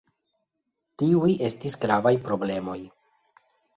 [1.01, 2.79] Tiuj estis gravaj problemoj.